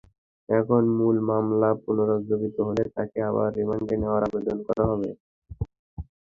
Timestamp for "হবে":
4.91-5.09